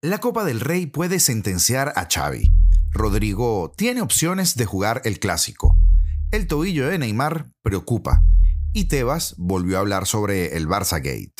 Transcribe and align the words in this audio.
La 0.00 0.18
Copa 0.18 0.44
del 0.44 0.60
Rey 0.60 0.86
puede 0.86 1.18
sentenciar 1.18 1.92
a 1.96 2.06
Xavi. 2.08 2.52
Rodrigo 2.92 3.72
tiene 3.76 4.00
opciones 4.00 4.54
de 4.54 4.64
jugar 4.64 5.02
el 5.04 5.18
clásico. 5.18 5.76
El 6.30 6.46
tobillo 6.46 6.86
de 6.86 6.98
Neymar 6.98 7.50
preocupa. 7.62 8.22
Y 8.72 8.84
Tebas 8.84 9.34
volvió 9.38 9.76
a 9.76 9.80
hablar 9.80 10.06
sobre 10.06 10.56
el 10.56 10.68
Barça 10.68 10.98
Gate. 11.02 11.34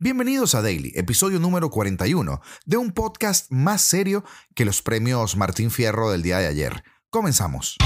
Bienvenidos 0.00 0.56
a 0.56 0.62
Daily, 0.62 0.90
episodio 0.96 1.38
número 1.38 1.70
41, 1.70 2.40
de 2.66 2.76
un 2.76 2.90
podcast 2.90 3.52
más 3.52 3.82
serio 3.82 4.24
que 4.56 4.64
los 4.64 4.82
premios 4.82 5.36
Martín 5.36 5.70
Fierro 5.70 6.10
del 6.10 6.22
día 6.22 6.38
de 6.38 6.48
ayer. 6.48 6.82
Comenzamos. 7.08 7.76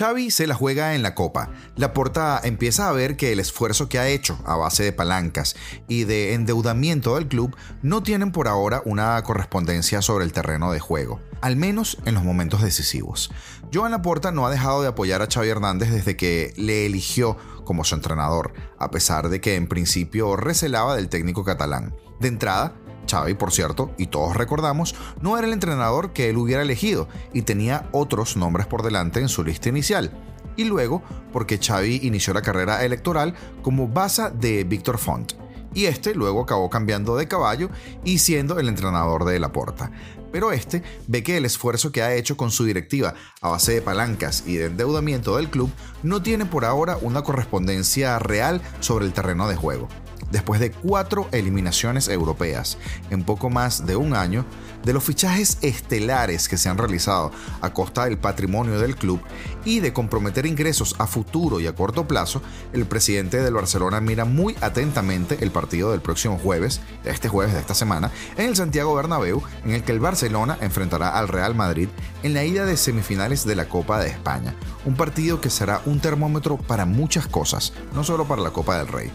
Xavi 0.00 0.30
se 0.30 0.46
la 0.46 0.54
juega 0.54 0.94
en 0.94 1.02
la 1.02 1.14
Copa. 1.14 1.50
La 1.76 1.92
Porta 1.92 2.40
empieza 2.42 2.88
a 2.88 2.92
ver 2.92 3.18
que 3.18 3.32
el 3.32 3.38
esfuerzo 3.38 3.90
que 3.90 3.98
ha 3.98 4.08
hecho 4.08 4.38
a 4.46 4.56
base 4.56 4.82
de 4.82 4.94
palancas 4.94 5.56
y 5.88 6.04
de 6.04 6.32
endeudamiento 6.32 7.16
del 7.16 7.28
club 7.28 7.54
no 7.82 8.02
tienen 8.02 8.32
por 8.32 8.48
ahora 8.48 8.80
una 8.86 9.22
correspondencia 9.22 10.00
sobre 10.00 10.24
el 10.24 10.32
terreno 10.32 10.72
de 10.72 10.80
juego, 10.80 11.20
al 11.42 11.56
menos 11.56 11.98
en 12.06 12.14
los 12.14 12.24
momentos 12.24 12.62
decisivos. 12.62 13.30
Joan 13.74 13.90
Laporta 13.90 14.32
no 14.32 14.46
ha 14.46 14.50
dejado 14.50 14.80
de 14.80 14.88
apoyar 14.88 15.20
a 15.20 15.28
Xavi 15.30 15.50
Hernández 15.50 15.90
desde 15.90 16.16
que 16.16 16.54
le 16.56 16.86
eligió 16.86 17.36
como 17.64 17.84
su 17.84 17.94
entrenador, 17.94 18.54
a 18.78 18.90
pesar 18.90 19.28
de 19.28 19.42
que 19.42 19.56
en 19.56 19.68
principio 19.68 20.34
recelaba 20.34 20.96
del 20.96 21.10
técnico 21.10 21.44
catalán. 21.44 21.94
De 22.20 22.28
entrada, 22.28 22.72
Xavi, 23.10 23.34
por 23.34 23.52
cierto, 23.52 23.90
y 23.98 24.06
todos 24.06 24.36
recordamos, 24.36 24.94
no 25.20 25.36
era 25.36 25.46
el 25.46 25.52
entrenador 25.52 26.12
que 26.12 26.28
él 26.30 26.36
hubiera 26.36 26.62
elegido 26.62 27.08
y 27.32 27.42
tenía 27.42 27.88
otros 27.92 28.36
nombres 28.36 28.66
por 28.66 28.82
delante 28.82 29.20
en 29.20 29.28
su 29.28 29.42
lista 29.42 29.68
inicial. 29.68 30.10
Y 30.56 30.64
luego, 30.64 31.02
porque 31.32 31.58
Xavi 31.58 32.00
inició 32.02 32.34
la 32.34 32.42
carrera 32.42 32.84
electoral 32.84 33.34
como 33.62 33.88
base 33.88 34.30
de 34.34 34.64
Víctor 34.64 34.98
Font. 34.98 35.32
Y 35.72 35.86
este 35.86 36.14
luego 36.14 36.42
acabó 36.42 36.68
cambiando 36.68 37.16
de 37.16 37.28
caballo 37.28 37.70
y 38.04 38.18
siendo 38.18 38.58
el 38.58 38.68
entrenador 38.68 39.24
de 39.24 39.38
Laporta. 39.38 39.90
Pero 40.32 40.52
este 40.52 40.82
ve 41.06 41.22
que 41.22 41.36
el 41.36 41.44
esfuerzo 41.44 41.92
que 41.92 42.02
ha 42.02 42.14
hecho 42.14 42.36
con 42.36 42.50
su 42.50 42.64
directiva 42.64 43.14
a 43.40 43.50
base 43.50 43.72
de 43.72 43.82
palancas 43.82 44.44
y 44.46 44.56
de 44.56 44.66
endeudamiento 44.66 45.36
del 45.36 45.50
club 45.50 45.70
no 46.02 46.22
tiene 46.22 46.46
por 46.46 46.64
ahora 46.64 46.98
una 47.00 47.22
correspondencia 47.22 48.18
real 48.18 48.60
sobre 48.80 49.06
el 49.06 49.12
terreno 49.12 49.48
de 49.48 49.56
juego 49.56 49.88
después 50.30 50.60
de 50.60 50.70
cuatro 50.70 51.28
eliminaciones 51.32 52.08
europeas 52.08 52.78
en 53.10 53.24
poco 53.24 53.50
más 53.50 53.86
de 53.86 53.96
un 53.96 54.14
año, 54.14 54.44
de 54.84 54.92
los 54.92 55.04
fichajes 55.04 55.58
estelares 55.62 56.48
que 56.48 56.56
se 56.56 56.68
han 56.68 56.78
realizado 56.78 57.32
a 57.60 57.72
costa 57.72 58.04
del 58.04 58.18
patrimonio 58.18 58.80
del 58.80 58.96
club 58.96 59.20
y 59.64 59.80
de 59.80 59.92
comprometer 59.92 60.46
ingresos 60.46 60.96
a 60.98 61.06
futuro 61.06 61.60
y 61.60 61.66
a 61.66 61.74
corto 61.74 62.06
plazo, 62.08 62.42
el 62.72 62.86
presidente 62.86 63.42
del 63.42 63.54
Barcelona 63.54 64.00
mira 64.00 64.24
muy 64.24 64.56
atentamente 64.60 65.38
el 65.40 65.50
partido 65.50 65.90
del 65.90 66.00
próximo 66.00 66.38
jueves, 66.38 66.80
este 67.04 67.28
jueves 67.28 67.54
de 67.54 67.60
esta 67.60 67.74
semana, 67.74 68.10
en 68.36 68.48
el 68.48 68.56
Santiago 68.56 68.94
Bernabéu, 68.94 69.42
en 69.64 69.72
el 69.72 69.84
que 69.84 69.92
el 69.92 70.00
Barcelona 70.00 70.56
enfrentará 70.60 71.18
al 71.18 71.28
Real 71.28 71.54
Madrid 71.54 71.88
en 72.22 72.34
la 72.34 72.44
ida 72.44 72.64
de 72.64 72.76
semifinales 72.76 73.44
de 73.44 73.56
la 73.56 73.68
Copa 73.68 74.00
de 74.00 74.08
España, 74.08 74.54
un 74.84 74.94
partido 74.94 75.40
que 75.40 75.50
será 75.50 75.82
un 75.84 76.00
termómetro 76.00 76.56
para 76.56 76.86
muchas 76.86 77.26
cosas, 77.26 77.72
no 77.94 78.04
solo 78.04 78.26
para 78.26 78.42
la 78.42 78.50
Copa 78.50 78.78
del 78.78 78.88
Rey. 78.88 79.10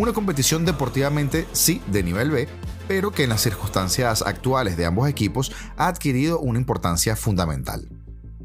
Una 0.00 0.14
competición 0.14 0.64
deportivamente 0.64 1.46
sí 1.52 1.82
de 1.88 2.02
nivel 2.02 2.30
B, 2.30 2.48
pero 2.88 3.10
que 3.10 3.24
en 3.24 3.28
las 3.28 3.42
circunstancias 3.42 4.22
actuales 4.22 4.78
de 4.78 4.86
ambos 4.86 5.06
equipos 5.10 5.52
ha 5.76 5.88
adquirido 5.88 6.40
una 6.40 6.58
importancia 6.58 7.16
fundamental. 7.16 7.86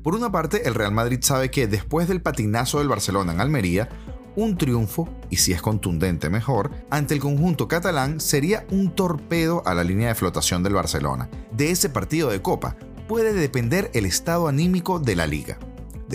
Por 0.04 0.16
una 0.16 0.34
parte, 0.34 0.68
el 0.68 0.76
Real 0.76 0.92
Madrid 0.92 1.20
sabe 1.22 1.52
que 1.52 1.68
después 1.68 2.10
del 2.10 2.22
patinazo 2.22 2.80
del 2.80 2.90
Barcelona 2.90 3.32
en 3.32 3.40
Almería, 3.40 3.88
un 4.36 4.58
triunfo, 4.58 5.08
y 5.30 5.38
si 5.38 5.54
es 5.54 5.62
contundente 5.62 6.30
mejor, 6.30 6.72
ante 6.90 7.14
el 7.14 7.22
conjunto 7.22 7.70
catalán 7.70 8.20
sería 8.20 8.66
un 8.70 8.94
torpedo 8.94 9.64
a 9.66 9.74
la 9.74 9.86
línea 9.86 10.10
de 10.10 10.16
flotación 10.16 10.62
del 10.62 10.74
Barcelona. 10.74 11.30
De 11.54 11.72
ese 11.72 11.88
partido 11.88 12.32
de 12.32 12.42
Copa 12.42 12.76
puede 13.08 13.32
depender 13.32 13.92
el 13.94 14.06
estado 14.06 14.50
anímico 14.50 15.00
de 15.00 15.16
la 15.16 15.26
liga 15.26 15.58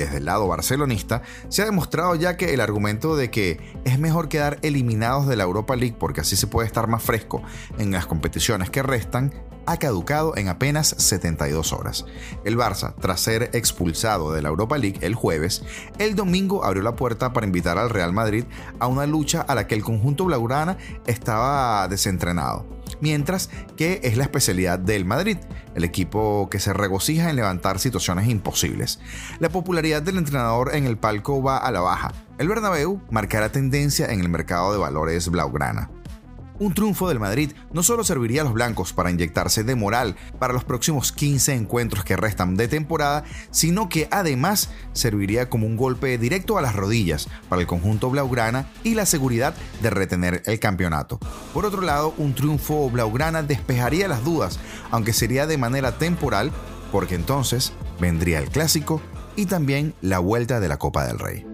desde 0.00 0.19
el 0.19 0.25
lado 0.25 0.49
barcelonista, 0.49 1.22
se 1.49 1.62
ha 1.62 1.66
demostrado 1.66 2.15
ya 2.15 2.37
que 2.37 2.55
el 2.55 2.61
argumento 2.61 3.16
de 3.16 3.31
que 3.31 3.61
es 3.84 3.99
mejor 3.99 4.28
quedar 4.28 4.59
eliminados 4.62 5.27
de 5.27 5.37
la 5.37 5.44
Europa 5.44 5.77
League 5.77 5.97
porque 5.99 6.21
así 6.22 6.37
se 6.37 6.47
puede 6.47 6.66
estar 6.66 6.88
más 6.88 7.03
fresco 7.03 7.43
en 7.78 7.91
las 7.93 8.06
competiciones 8.06 8.71
que 8.71 8.83
restan 8.83 9.33
ha 9.66 9.77
caducado 9.77 10.37
en 10.37 10.49
apenas 10.49 10.94
72 10.99 11.72
horas. 11.72 12.06
El 12.44 12.56
Barça, 12.56 12.94
tras 13.00 13.21
ser 13.21 13.50
expulsado 13.53 14.33
de 14.33 14.43
la 14.43 14.49
Europa 14.49 14.78
League 14.78 14.99
el 15.03 15.15
jueves, 15.15 15.62
el 15.99 16.17
domingo 16.17 16.65
abrió 16.65 16.82
la 16.82 16.97
puerta 16.97 17.32
para 17.32 17.47
invitar 17.47 17.78
al 17.78 17.91
Real 17.91 18.12
Madrid 18.12 18.44
a 18.78 18.87
una 18.87 19.06
lucha 19.06 19.43
a 19.43 19.55
la 19.55 19.67
que 19.67 19.75
el 19.75 19.84
conjunto 19.84 20.25
blaugrana 20.25 20.78
estaba 21.06 21.87
desentrenado 21.88 22.79
mientras 23.00 23.50
que 23.77 24.00
es 24.03 24.16
la 24.16 24.25
especialidad 24.25 24.78
del 24.78 25.05
Madrid, 25.05 25.38
el 25.75 25.84
equipo 25.84 26.49
que 26.50 26.61
se 26.61 26.72
regocija 26.72 27.31
en 27.31 27.37
levantar 27.37 27.78
situaciones 27.78 28.28
imposibles. 28.28 29.00
La 29.38 29.49
popularidad 29.49 30.03
del 30.03 30.19
entrenador 30.19 30.75
en 30.75 30.87
el 30.87 30.99
palco 30.99 31.43
va 31.43 31.59
a 31.59 31.71
la 31.71 31.81
baja. 31.81 32.12
El 32.38 32.49
Bernabéu 32.49 33.00
marcará 33.11 33.50
tendencia 33.50 34.06
en 34.06 34.21
el 34.21 34.28
mercado 34.28 34.72
de 34.72 34.78
valores 34.78 35.28
blaugrana. 35.28 35.91
Un 36.60 36.75
triunfo 36.75 37.09
del 37.09 37.19
Madrid 37.19 37.53
no 37.72 37.82
solo 37.82 38.04
serviría 38.04 38.43
a 38.43 38.44
los 38.44 38.53
blancos 38.53 38.93
para 38.93 39.10
inyectarse 39.10 39.65
de 39.65 39.75
moral 39.75 40.16
para 40.38 40.53
los 40.53 40.62
próximos 40.62 41.10
15 41.10 41.54
encuentros 41.54 42.04
que 42.04 42.19
restan 42.19 42.54
de 42.54 42.69
temporada, 42.69 43.25
sino 43.50 43.88
que 43.88 44.09
además 44.10 44.69
serviría 44.93 45.49
como 45.49 45.66
un 45.66 45.78
golpe 45.78 46.19
directo 46.19 46.59
a 46.59 46.62
las 46.62 46.76
rodillas 46.76 47.28
para 47.49 47.62
el 47.62 47.66
conjunto 47.66 48.10
blaugrana 48.10 48.70
y 48.84 48.94
la 48.94 49.06
seguridad 49.06 49.54
de 49.81 49.88
retener 49.88 50.43
el 50.44 50.60
campeonato. 50.60 51.19
Por 51.54 51.65
otro 51.65 51.81
lado, 51.81 52.12
un 52.19 52.34
triunfo 52.34 52.91
blaugrana 52.91 53.43
despejaría 53.43 54.06
las 54.06 54.22
dudas, 54.22 54.60
aunque 54.91 55.15
sería 55.15 55.47
de 55.47 55.56
manera 55.56 55.97
temporal, 55.97 56.53
porque 56.93 57.15
entonces 57.15 57.72
vendría 57.99 58.38
el 58.38 58.50
clásico 58.50 59.00
y 59.34 59.47
también 59.47 59.94
la 60.03 60.19
vuelta 60.19 60.60
de 60.60 60.69
la 60.69 60.78
Copa 60.78 61.06
del 61.06 61.19
Rey. 61.19 61.50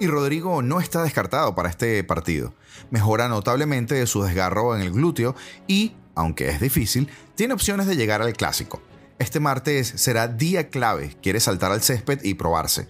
Y 0.00 0.06
Rodrigo 0.06 0.62
no 0.62 0.80
está 0.80 1.02
descartado 1.02 1.54
para 1.54 1.68
este 1.68 2.02
partido. 2.04 2.54
Mejora 2.90 3.28
notablemente 3.28 3.94
de 3.94 4.06
su 4.06 4.22
desgarro 4.22 4.74
en 4.74 4.82
el 4.82 4.92
glúteo 4.92 5.34
y, 5.66 5.94
aunque 6.14 6.48
es 6.50 6.60
difícil, 6.60 7.08
tiene 7.34 7.54
opciones 7.54 7.86
de 7.86 7.96
llegar 7.96 8.22
al 8.22 8.32
clásico. 8.32 8.82
Este 9.18 9.40
martes 9.40 9.92
será 9.96 10.28
día 10.28 10.70
clave, 10.70 11.16
quiere 11.22 11.40
saltar 11.40 11.72
al 11.72 11.82
césped 11.82 12.20
y 12.24 12.34
probarse. 12.34 12.88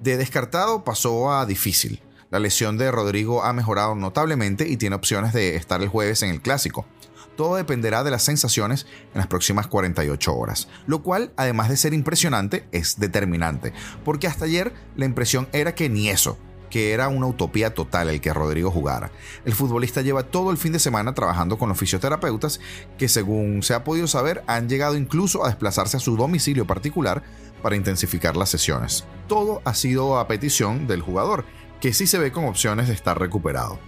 De 0.00 0.16
descartado 0.16 0.84
pasó 0.84 1.32
a 1.32 1.46
difícil. 1.46 2.02
La 2.30 2.38
lesión 2.38 2.78
de 2.78 2.90
Rodrigo 2.90 3.42
ha 3.42 3.52
mejorado 3.52 3.94
notablemente 3.94 4.68
y 4.68 4.76
tiene 4.76 4.96
opciones 4.96 5.32
de 5.32 5.56
estar 5.56 5.82
el 5.82 5.88
jueves 5.88 6.22
en 6.22 6.30
el 6.30 6.40
clásico. 6.40 6.86
Todo 7.36 7.56
dependerá 7.56 8.04
de 8.04 8.10
las 8.10 8.22
sensaciones 8.22 8.86
en 9.14 9.18
las 9.18 9.26
próximas 9.26 9.66
48 9.66 10.34
horas, 10.34 10.68
lo 10.86 11.02
cual, 11.02 11.32
además 11.36 11.68
de 11.68 11.76
ser 11.76 11.94
impresionante, 11.94 12.66
es 12.72 12.98
determinante, 12.98 13.72
porque 14.04 14.26
hasta 14.26 14.44
ayer 14.44 14.72
la 14.96 15.06
impresión 15.06 15.48
era 15.52 15.74
que 15.74 15.88
ni 15.88 16.10
eso, 16.10 16.38
que 16.70 16.92
era 16.92 17.08
una 17.08 17.26
utopía 17.26 17.74
total 17.74 18.08
el 18.08 18.20
que 18.20 18.32
Rodrigo 18.32 18.70
jugara. 18.70 19.10
El 19.44 19.54
futbolista 19.54 20.00
lleva 20.00 20.22
todo 20.22 20.50
el 20.50 20.56
fin 20.56 20.72
de 20.72 20.78
semana 20.78 21.14
trabajando 21.14 21.58
con 21.58 21.68
los 21.68 21.78
fisioterapeutas 21.78 22.60
que 22.96 23.08
según 23.08 23.62
se 23.62 23.74
ha 23.74 23.84
podido 23.84 24.06
saber 24.06 24.42
han 24.46 24.68
llegado 24.68 24.96
incluso 24.96 25.44
a 25.44 25.48
desplazarse 25.48 25.96
a 25.96 26.00
su 26.00 26.16
domicilio 26.16 26.66
particular 26.66 27.22
para 27.62 27.76
intensificar 27.76 28.36
las 28.36 28.48
sesiones. 28.48 29.04
Todo 29.28 29.60
ha 29.64 29.74
sido 29.74 30.18
a 30.18 30.28
petición 30.28 30.86
del 30.86 31.02
jugador, 31.02 31.44
que 31.80 31.92
sí 31.92 32.06
se 32.06 32.18
ve 32.18 32.32
con 32.32 32.44
opciones 32.46 32.88
de 32.88 32.94
estar 32.94 33.18
recuperado. 33.18 33.78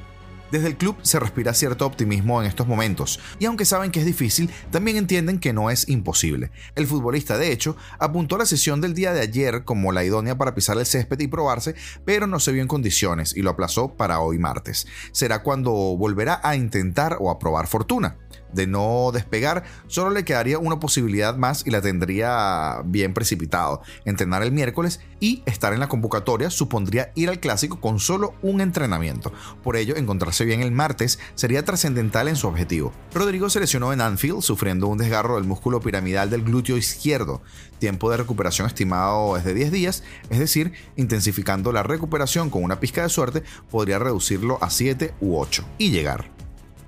Desde 0.52 0.68
el 0.68 0.76
club 0.76 0.96
se 1.00 1.18
respira 1.18 1.54
cierto 1.54 1.86
optimismo 1.86 2.38
en 2.42 2.46
estos 2.46 2.66
momentos, 2.66 3.18
y 3.38 3.46
aunque 3.46 3.64
saben 3.64 3.90
que 3.90 4.00
es 4.00 4.04
difícil, 4.04 4.50
también 4.70 4.98
entienden 4.98 5.38
que 5.38 5.54
no 5.54 5.70
es 5.70 5.88
imposible. 5.88 6.50
El 6.74 6.86
futbolista, 6.86 7.38
de 7.38 7.52
hecho, 7.52 7.74
apuntó 7.98 8.36
la 8.36 8.44
sesión 8.44 8.82
del 8.82 8.92
día 8.92 9.14
de 9.14 9.22
ayer 9.22 9.64
como 9.64 9.92
la 9.92 10.04
idónea 10.04 10.36
para 10.36 10.54
pisar 10.54 10.76
el 10.76 10.84
césped 10.84 11.18
y 11.20 11.26
probarse, 11.26 11.74
pero 12.04 12.26
no 12.26 12.38
se 12.38 12.52
vio 12.52 12.60
en 12.60 12.68
condiciones 12.68 13.34
y 13.34 13.40
lo 13.40 13.48
aplazó 13.48 13.96
para 13.96 14.20
hoy 14.20 14.38
martes. 14.38 14.86
Será 15.12 15.42
cuando 15.42 15.72
volverá 15.72 16.38
a 16.42 16.54
intentar 16.54 17.16
o 17.18 17.30
a 17.30 17.38
probar 17.38 17.66
fortuna 17.66 18.18
de 18.52 18.66
no 18.66 19.10
despegar, 19.12 19.64
solo 19.86 20.10
le 20.10 20.24
quedaría 20.24 20.58
una 20.58 20.80
posibilidad 20.80 21.36
más 21.36 21.66
y 21.66 21.70
la 21.70 21.80
tendría 21.80 22.82
bien 22.84 23.14
precipitado. 23.14 23.82
Entrenar 24.04 24.42
el 24.42 24.52
miércoles 24.52 25.00
y 25.20 25.42
estar 25.46 25.72
en 25.72 25.80
la 25.80 25.88
convocatoria 25.88 26.50
supondría 26.50 27.12
ir 27.14 27.28
al 27.28 27.40
clásico 27.40 27.80
con 27.80 27.98
solo 27.98 28.34
un 28.42 28.60
entrenamiento. 28.60 29.32
Por 29.62 29.76
ello, 29.76 29.96
encontrarse 29.96 30.44
bien 30.44 30.62
el 30.62 30.72
martes 30.72 31.18
sería 31.34 31.64
trascendental 31.64 32.28
en 32.28 32.36
su 32.36 32.48
objetivo. 32.48 32.92
Rodrigo 33.14 33.50
se 33.50 33.60
lesionó 33.60 33.92
en 33.92 34.00
Anfield 34.00 34.42
sufriendo 34.42 34.86
un 34.86 34.98
desgarro 34.98 35.36
del 35.36 35.44
músculo 35.44 35.80
piramidal 35.80 36.30
del 36.30 36.42
glúteo 36.42 36.76
izquierdo. 36.76 37.42
Tiempo 37.78 38.10
de 38.10 38.16
recuperación 38.16 38.66
estimado 38.66 39.36
es 39.36 39.44
de 39.44 39.54
10 39.54 39.72
días, 39.72 40.04
es 40.30 40.38
decir, 40.38 40.72
intensificando 40.96 41.72
la 41.72 41.82
recuperación 41.82 42.50
con 42.50 42.62
una 42.62 42.80
pizca 42.80 43.02
de 43.02 43.08
suerte 43.08 43.42
podría 43.70 43.98
reducirlo 43.98 44.58
a 44.62 44.70
7 44.70 45.14
u 45.20 45.38
8 45.38 45.64
y 45.78 45.90
llegar 45.90 46.30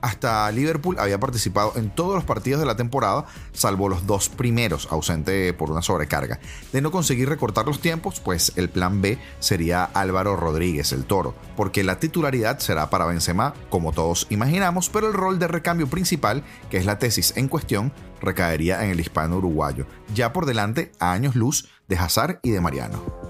Hasta 0.05 0.53
Liverpool 0.53 0.99
había 0.99 1.19
participado 1.19 1.73
en 1.77 1.89
todos 1.89 2.15
los 2.15 2.25
partidos 2.25 2.61
de 2.61 2.67
la 2.67 2.77
temporada, 2.77 3.25
salvo 3.55 3.89
los 3.89 4.07
dos 4.07 4.29
primeros, 4.29 4.87
ausente 4.91 5.55
por 5.55 5.71
una 5.71 5.81
sobrecarga. 5.81 6.41
De 6.75 6.83
no 6.83 6.91
conseguir 6.91 7.31
recortar 7.31 7.65
los 7.65 7.81
tiempos, 7.81 8.21
pues 8.21 8.53
el 8.57 8.69
plan 8.69 9.01
B 9.01 9.19
sería 9.41 9.83
Álvaro 9.83 10.37
Rodríguez, 10.37 10.93
el 10.93 11.07
toro, 11.07 11.35
porque 11.57 11.83
la 11.85 12.01
titularidad 12.01 12.59
será 12.59 12.91
para 12.91 13.07
Benzema, 13.07 13.55
como 13.71 13.93
todos 13.93 14.27
imaginamos, 14.29 14.91
pero 14.91 15.07
el 15.07 15.15
rol 15.15 15.39
de 15.39 15.49
recambio 15.49 15.87
principal, 15.87 16.45
que 16.69 16.77
es 16.77 16.85
la 16.85 16.99
tesis 16.99 17.33
en 17.39 17.49
cuestión, 17.49 17.91
recaería 18.21 18.85
en 18.85 18.91
el 18.91 19.01
hispano 19.01 19.39
uruguayo, 19.39 19.87
ya 20.15 20.35
por 20.35 20.45
delante 20.45 20.93
a 20.99 21.13
años 21.13 21.35
luz 21.35 21.71
de 21.89 21.97
Hazard 21.97 22.41
y 22.43 22.51
de 22.51 22.61
Mariano. 22.61 23.24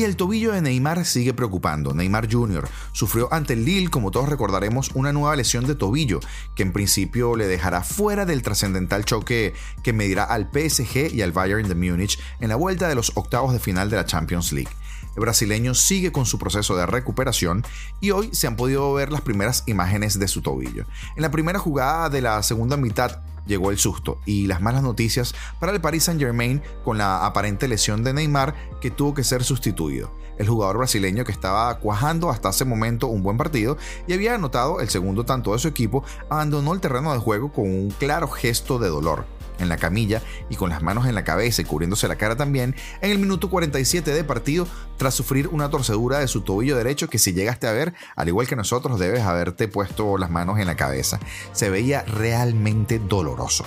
Y 0.00 0.04
el 0.04 0.16
tobillo 0.16 0.52
de 0.52 0.62
Neymar 0.62 1.04
sigue 1.04 1.34
preocupando. 1.34 1.92
Neymar 1.92 2.26
Jr. 2.32 2.66
sufrió 2.92 3.30
ante 3.34 3.52
el 3.52 3.66
Lille, 3.66 3.90
como 3.90 4.10
todos 4.10 4.30
recordaremos, 4.30 4.92
una 4.94 5.12
nueva 5.12 5.36
lesión 5.36 5.66
de 5.66 5.74
tobillo, 5.74 6.20
que 6.56 6.62
en 6.62 6.72
principio 6.72 7.36
le 7.36 7.46
dejará 7.46 7.82
fuera 7.82 8.24
del 8.24 8.40
trascendental 8.40 9.04
choque 9.04 9.52
que 9.82 9.92
medirá 9.92 10.24
al 10.24 10.48
PSG 10.50 11.12
y 11.12 11.20
al 11.20 11.32
Bayern 11.32 11.68
de 11.68 11.74
Múnich 11.74 12.18
en 12.40 12.48
la 12.48 12.56
vuelta 12.56 12.88
de 12.88 12.94
los 12.94 13.12
octavos 13.14 13.52
de 13.52 13.58
final 13.58 13.90
de 13.90 13.96
la 13.96 14.06
Champions 14.06 14.52
League. 14.54 14.70
El 15.16 15.20
brasileño 15.22 15.74
sigue 15.74 16.12
con 16.12 16.26
su 16.26 16.38
proceso 16.38 16.76
de 16.76 16.86
recuperación 16.86 17.64
y 18.00 18.10
hoy 18.12 18.30
se 18.32 18.46
han 18.46 18.56
podido 18.56 18.92
ver 18.94 19.12
las 19.12 19.22
primeras 19.22 19.64
imágenes 19.66 20.18
de 20.18 20.28
su 20.28 20.42
tobillo. 20.42 20.84
En 21.16 21.22
la 21.22 21.30
primera 21.30 21.58
jugada 21.58 22.08
de 22.08 22.22
la 22.22 22.42
segunda 22.42 22.76
mitad 22.76 23.20
llegó 23.46 23.70
el 23.70 23.78
susto 23.78 24.20
y 24.24 24.46
las 24.46 24.60
malas 24.60 24.82
noticias 24.82 25.34
para 25.58 25.72
el 25.72 25.80
Paris 25.80 26.04
Saint-Germain 26.04 26.62
con 26.84 26.98
la 26.98 27.26
aparente 27.26 27.68
lesión 27.68 28.04
de 28.04 28.12
Neymar 28.12 28.54
que 28.80 28.90
tuvo 28.90 29.14
que 29.14 29.24
ser 29.24 29.42
sustituido. 29.42 30.12
El 30.38 30.48
jugador 30.48 30.78
brasileño 30.78 31.24
que 31.24 31.32
estaba 31.32 31.78
cuajando 31.80 32.30
hasta 32.30 32.50
ese 32.50 32.64
momento 32.64 33.08
un 33.08 33.22
buen 33.22 33.36
partido 33.36 33.76
y 34.06 34.14
había 34.14 34.34
anotado 34.34 34.80
el 34.80 34.88
segundo 34.88 35.24
tanto 35.24 35.52
de 35.52 35.58
su 35.58 35.68
equipo, 35.68 36.04
abandonó 36.30 36.72
el 36.72 36.80
terreno 36.80 37.12
de 37.12 37.18
juego 37.18 37.52
con 37.52 37.64
un 37.64 37.90
claro 37.90 38.28
gesto 38.28 38.78
de 38.78 38.88
dolor 38.88 39.26
en 39.60 39.68
la 39.68 39.76
camilla 39.76 40.22
y 40.48 40.56
con 40.56 40.70
las 40.70 40.82
manos 40.82 41.06
en 41.06 41.14
la 41.14 41.24
cabeza 41.24 41.62
y 41.62 41.64
cubriéndose 41.64 42.08
la 42.08 42.16
cara 42.16 42.36
también, 42.36 42.74
en 43.00 43.10
el 43.10 43.18
minuto 43.18 43.50
47 43.50 44.12
de 44.12 44.24
partido, 44.24 44.66
tras 44.96 45.14
sufrir 45.14 45.48
una 45.48 45.70
torcedura 45.70 46.18
de 46.18 46.28
su 46.28 46.42
tobillo 46.42 46.76
derecho 46.76 47.08
que 47.08 47.18
si 47.18 47.32
llegaste 47.32 47.66
a 47.66 47.72
ver, 47.72 47.94
al 48.16 48.28
igual 48.28 48.46
que 48.46 48.56
nosotros, 48.56 48.98
debes 48.98 49.22
haberte 49.22 49.68
puesto 49.68 50.18
las 50.18 50.30
manos 50.30 50.58
en 50.58 50.66
la 50.66 50.76
cabeza. 50.76 51.20
Se 51.52 51.70
veía 51.70 52.02
realmente 52.02 52.98
doloroso 52.98 53.64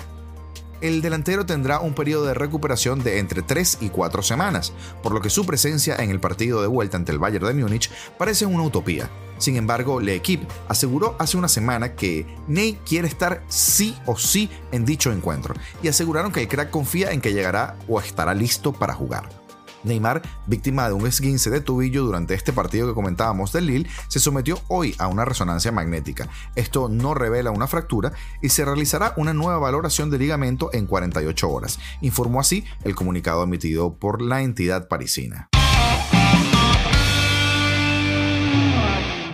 el 0.84 1.00
delantero 1.00 1.46
tendrá 1.46 1.80
un 1.80 1.94
periodo 1.94 2.26
de 2.26 2.34
recuperación 2.34 3.02
de 3.02 3.18
entre 3.18 3.40
3 3.40 3.78
y 3.80 3.88
4 3.88 4.22
semanas, 4.22 4.74
por 5.02 5.14
lo 5.14 5.22
que 5.22 5.30
su 5.30 5.46
presencia 5.46 5.96
en 5.96 6.10
el 6.10 6.20
partido 6.20 6.60
de 6.60 6.66
vuelta 6.66 6.98
ante 6.98 7.10
el 7.10 7.18
Bayern 7.18 7.46
de 7.46 7.54
Múnich 7.54 7.90
parece 8.18 8.44
una 8.44 8.64
utopía. 8.64 9.08
Sin 9.38 9.56
embargo, 9.56 9.98
L'Equipe 9.98 10.46
aseguró 10.68 11.16
hace 11.18 11.38
una 11.38 11.48
semana 11.48 11.94
que 11.94 12.26
Ney 12.48 12.78
quiere 12.86 13.08
estar 13.08 13.42
sí 13.48 13.96
o 14.04 14.18
sí 14.18 14.50
en 14.72 14.84
dicho 14.84 15.10
encuentro 15.10 15.54
y 15.82 15.88
aseguraron 15.88 16.32
que 16.32 16.42
el 16.42 16.48
crack 16.48 16.68
confía 16.68 17.12
en 17.12 17.22
que 17.22 17.32
llegará 17.32 17.78
o 17.88 17.98
estará 17.98 18.34
listo 18.34 18.72
para 18.72 18.92
jugar. 18.92 19.43
Neymar, 19.84 20.22
víctima 20.46 20.88
de 20.88 20.94
un 20.94 21.06
esguince 21.06 21.50
de 21.50 21.60
tobillo 21.60 22.04
durante 22.04 22.34
este 22.34 22.52
partido 22.52 22.88
que 22.88 22.94
comentábamos 22.94 23.52
del 23.52 23.66
Lille, 23.66 23.88
se 24.08 24.20
sometió 24.20 24.60
hoy 24.68 24.94
a 24.98 25.06
una 25.08 25.24
resonancia 25.24 25.72
magnética. 25.72 26.28
Esto 26.54 26.88
no 26.88 27.14
revela 27.14 27.50
una 27.50 27.66
fractura 27.66 28.12
y 28.42 28.48
se 28.48 28.64
realizará 28.64 29.14
una 29.16 29.32
nueva 29.32 29.58
valoración 29.58 30.10
de 30.10 30.18
ligamento 30.18 30.70
en 30.72 30.86
48 30.86 31.50
horas, 31.50 31.78
informó 32.00 32.40
así 32.40 32.64
el 32.84 32.94
comunicado 32.94 33.42
emitido 33.42 33.94
por 33.96 34.20
la 34.20 34.42
entidad 34.42 34.88
parisina. 34.88 35.48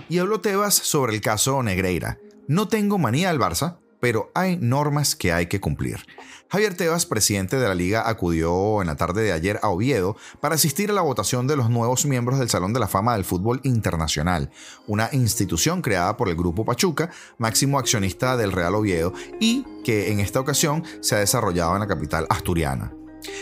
Y 0.09 0.19
habló 0.19 0.41
Tebas 0.41 0.75
sobre 0.75 1.15
el 1.15 1.21
caso 1.21 1.63
Negreira. 1.63 2.17
No 2.47 2.67
tengo 2.67 2.97
manía 2.97 3.29
al 3.29 3.39
Barça, 3.39 3.77
pero 4.01 4.29
hay 4.33 4.57
normas 4.57 5.15
que 5.15 5.31
hay 5.31 5.45
que 5.45 5.61
cumplir. 5.61 6.05
Javier 6.49 6.75
Tebas, 6.75 7.05
presidente 7.05 7.55
de 7.55 7.65
la 7.65 7.75
liga, 7.75 8.09
acudió 8.09 8.81
en 8.81 8.87
la 8.87 8.97
tarde 8.97 9.21
de 9.21 9.31
ayer 9.31 9.57
a 9.63 9.69
Oviedo 9.69 10.17
para 10.41 10.55
asistir 10.55 10.89
a 10.89 10.93
la 10.93 11.01
votación 11.01 11.47
de 11.47 11.55
los 11.55 11.69
nuevos 11.69 12.05
miembros 12.05 12.39
del 12.39 12.49
Salón 12.49 12.73
de 12.73 12.81
la 12.81 12.89
Fama 12.89 13.13
del 13.13 13.23
Fútbol 13.23 13.61
Internacional, 13.63 14.51
una 14.85 15.07
institución 15.13 15.81
creada 15.81 16.17
por 16.17 16.27
el 16.27 16.35
Grupo 16.35 16.65
Pachuca, 16.65 17.09
máximo 17.37 17.79
accionista 17.79 18.35
del 18.35 18.51
Real 18.51 18.75
Oviedo, 18.75 19.13
y 19.39 19.65
que 19.85 20.11
en 20.11 20.19
esta 20.19 20.41
ocasión 20.41 20.83
se 20.99 21.15
ha 21.15 21.19
desarrollado 21.19 21.73
en 21.75 21.79
la 21.79 21.87
capital 21.87 22.27
asturiana. 22.29 22.91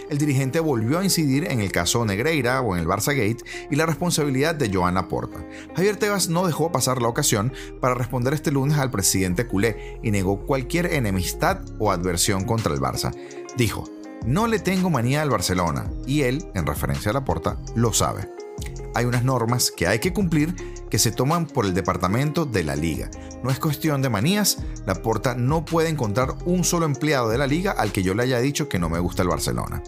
El 0.09 0.17
dirigente 0.17 0.59
volvió 0.59 0.99
a 0.99 1.03
incidir 1.03 1.45
en 1.45 1.59
el 1.59 1.71
caso 1.71 2.05
Negreira 2.05 2.61
o 2.61 2.75
en 2.75 2.81
el 2.81 2.87
Barça 2.87 3.15
Gate 3.15 3.43
y 3.69 3.75
la 3.75 3.85
responsabilidad 3.85 4.55
de 4.55 4.73
Joana 4.73 5.07
Porta. 5.07 5.45
Javier 5.75 5.97
Tebas 5.97 6.29
no 6.29 6.45
dejó 6.45 6.71
pasar 6.71 7.01
la 7.01 7.07
ocasión 7.07 7.53
para 7.79 7.95
responder 7.95 8.33
este 8.33 8.51
lunes 8.51 8.77
al 8.77 8.91
presidente 8.91 9.47
culé 9.47 9.99
y 10.03 10.11
negó 10.11 10.45
cualquier 10.45 10.93
enemistad 10.93 11.61
o 11.79 11.91
adversión 11.91 12.45
contra 12.45 12.73
el 12.73 12.79
Barça. 12.79 13.13
Dijo, 13.57 13.83
no 14.25 14.47
le 14.47 14.59
tengo 14.59 14.89
manía 14.89 15.21
al 15.21 15.29
Barcelona 15.29 15.89
y 16.05 16.21
él, 16.21 16.45
en 16.53 16.65
referencia 16.65 17.11
a 17.11 17.13
la 17.13 17.25
Porta, 17.25 17.57
lo 17.75 17.93
sabe. 17.93 18.29
Hay 18.95 19.05
unas 19.05 19.23
normas 19.23 19.71
que 19.71 19.87
hay 19.87 19.99
que 19.99 20.13
cumplir 20.13 20.55
que 20.89 20.99
se 20.99 21.11
toman 21.11 21.45
por 21.45 21.65
el 21.65 21.73
departamento 21.73 22.45
de 22.45 22.63
la 22.63 22.75
liga. 22.75 23.09
No 23.43 23.49
es 23.49 23.59
cuestión 23.59 24.01
de 24.01 24.09
manías, 24.09 24.57
la 24.85 24.95
Porta 24.95 25.35
no 25.35 25.65
puede 25.65 25.89
encontrar 25.89 26.35
un 26.45 26.63
solo 26.63 26.85
empleado 26.85 27.29
de 27.29 27.37
la 27.37 27.47
liga 27.47 27.71
al 27.71 27.91
que 27.91 28.03
yo 28.03 28.13
le 28.13 28.23
haya 28.23 28.39
dicho 28.39 28.69
que 28.69 28.79
no 28.79 28.89
me 28.89 28.99
gusta 28.99 29.21
el 29.21 29.29
Barcelona. 29.29 29.83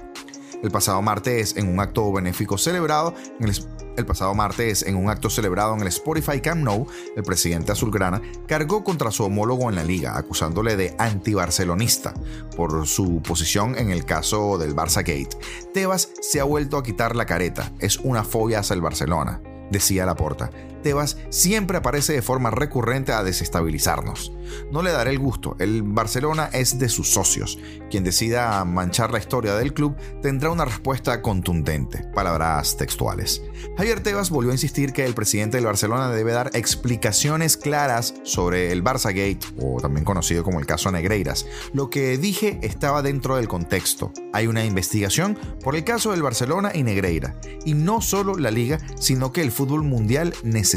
El 0.63 0.69
pasado 0.69 1.01
martes, 1.01 1.57
en 1.57 1.68
un 1.68 1.80
acto 1.80 2.12
benéfico 2.12 2.56
celebrado 2.56 3.15
en 3.39 3.51
el, 3.98 4.06
pasado 4.06 4.36
martes, 4.36 4.83
en 4.83 4.95
un 4.95 5.09
acto 5.09 5.31
celebrado 5.31 5.74
en 5.74 5.81
el 5.81 5.88
Spotify 5.88 6.39
Camp 6.39 6.62
Nou, 6.62 6.86
el 7.15 7.24
presidente 7.24 7.71
azulgrana 7.71 8.21
cargó 8.48 8.83
contra 8.83 9.09
su 9.09 9.24
homólogo 9.24 9.69
en 9.69 9.75
la 9.75 9.83
liga, 9.83 10.15
acusándole 10.15 10.75
de 10.75 10.94
antibarcelonista 11.00 12.13
por 12.56 12.86
su 12.86 13.24
posición 13.24 13.75
en 13.75 13.89
el 13.89 14.06
caso 14.06 14.59
del 14.59 14.75
Barça 14.75 14.98
Gate. 14.98 15.36
Tebas 15.74 16.09
se 16.21 16.39
ha 16.39 16.44
vuelto 16.44 16.77
a 16.77 16.83
quitar 16.83 17.15
la 17.15 17.25
careta, 17.25 17.71
es 17.80 17.98
una 17.98 18.24
fobia 18.24 18.59
hacia 18.59 18.75
el 18.75 18.81
Barcelona 18.81 19.42
decía 19.71 20.06
Laporta. 20.06 20.51
Tebas 20.81 21.17
siempre 21.29 21.77
aparece 21.77 22.13
de 22.13 22.21
forma 22.21 22.51
recurrente 22.51 23.11
a 23.11 23.23
desestabilizarnos. 23.23 24.33
No 24.71 24.81
le 24.81 24.91
daré 24.91 25.11
el 25.11 25.19
gusto, 25.19 25.55
el 25.59 25.83
Barcelona 25.83 26.49
es 26.51 26.77
de 26.79 26.89
sus 26.89 27.09
socios. 27.09 27.57
Quien 27.89 28.03
decida 28.03 28.63
manchar 28.65 29.11
la 29.11 29.19
historia 29.19 29.55
del 29.55 29.73
club 29.73 29.95
tendrá 30.21 30.49
una 30.49 30.65
respuesta 30.65 31.21
contundente, 31.21 32.05
palabras 32.13 32.77
textuales. 32.77 33.41
Javier 33.77 34.01
Tebas 34.01 34.29
volvió 34.29 34.51
a 34.51 34.55
insistir 34.55 34.93
que 34.93 35.05
el 35.05 35.13
presidente 35.13 35.57
del 35.57 35.65
Barcelona 35.65 36.09
debe 36.09 36.31
dar 36.31 36.51
explicaciones 36.53 37.57
claras 37.57 38.13
sobre 38.23 38.71
el 38.71 38.83
Barça 38.83 39.09
Gate, 39.09 39.45
o 39.59 39.79
también 39.79 40.05
conocido 40.05 40.43
como 40.43 40.59
el 40.59 40.65
caso 40.65 40.91
Negreiras. 40.91 41.45
Lo 41.73 41.89
que 41.89 42.17
dije 42.17 42.59
estaba 42.61 43.01
dentro 43.01 43.35
del 43.38 43.47
contexto. 43.47 44.11
Hay 44.33 44.47
una 44.47 44.65
investigación 44.65 45.38
por 45.63 45.75
el 45.75 45.83
caso 45.83 46.11
del 46.11 46.23
Barcelona 46.23 46.71
y 46.73 46.83
Negreira, 46.83 47.35
y 47.65 47.73
no 47.73 48.01
solo 48.01 48.35
la 48.35 48.51
liga, 48.51 48.79
sino 48.95 49.31
que 49.31 49.41
el 49.41 49.51
fútbol 49.51 49.83
mundial 49.83 50.33
necesita 50.43 50.70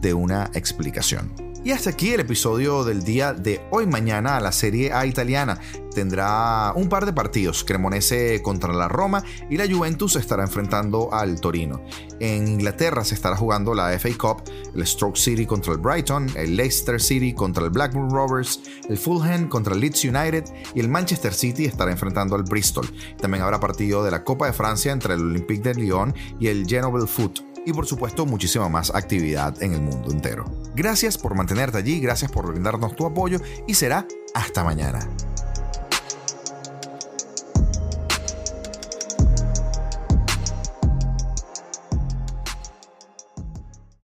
de 0.00 0.14
una 0.14 0.50
explicación. 0.54 1.50
Y 1.62 1.72
hasta 1.72 1.90
aquí 1.90 2.14
el 2.14 2.20
episodio 2.20 2.84
del 2.84 3.04
día 3.04 3.34
de 3.34 3.60
hoy 3.70 3.86
mañana 3.86 4.40
la 4.40 4.50
Serie 4.50 4.94
A 4.94 5.04
italiana. 5.04 5.60
Tendrá 5.94 6.72
un 6.74 6.88
par 6.88 7.04
de 7.04 7.12
partidos, 7.12 7.64
Cremonese 7.64 8.40
contra 8.40 8.72
la 8.72 8.88
Roma 8.88 9.22
y 9.50 9.58
la 9.58 9.68
Juventus 9.68 10.16
estará 10.16 10.44
enfrentando 10.44 11.12
al 11.12 11.38
Torino. 11.38 11.82
En 12.18 12.48
Inglaterra 12.48 13.04
se 13.04 13.14
estará 13.14 13.36
jugando 13.36 13.74
la 13.74 13.90
FA 13.98 14.08
Cup, 14.16 14.42
el 14.74 14.86
Stroke 14.86 15.18
City 15.18 15.44
contra 15.44 15.74
el 15.74 15.80
Brighton, 15.80 16.28
el 16.34 16.56
Leicester 16.56 16.98
City 16.98 17.34
contra 17.34 17.64
el 17.64 17.70
Blackburn 17.70 18.08
Rovers, 18.08 18.60
el 18.88 18.96
Fulham 18.96 19.48
contra 19.48 19.74
el 19.74 19.80
Leeds 19.80 20.04
United 20.04 20.44
y 20.74 20.80
el 20.80 20.88
Manchester 20.88 21.34
City 21.34 21.66
estará 21.66 21.90
enfrentando 21.90 22.36
al 22.36 22.44
Bristol. 22.44 22.88
También 23.20 23.42
habrá 23.42 23.60
partido 23.60 24.02
de 24.02 24.12
la 24.12 24.24
Copa 24.24 24.46
de 24.46 24.54
Francia 24.54 24.92
entre 24.92 25.12
el 25.12 25.20
Olympique 25.20 25.62
de 25.62 25.74
Lyon 25.74 26.14
y 26.38 26.46
el 26.46 26.66
Genoble 26.66 27.06
Foot 27.06 27.49
y 27.66 27.72
por 27.72 27.86
supuesto 27.86 28.26
muchísima 28.26 28.68
más 28.68 28.94
actividad 28.94 29.62
en 29.62 29.74
el 29.74 29.80
mundo 29.80 30.10
entero. 30.10 30.44
Gracias 30.74 31.18
por 31.18 31.34
mantenerte 31.34 31.78
allí, 31.78 32.00
gracias 32.00 32.30
por 32.30 32.50
brindarnos 32.50 32.96
tu 32.96 33.06
apoyo 33.06 33.40
y 33.66 33.74
será 33.74 34.06
hasta 34.34 34.64
mañana. 34.64 35.08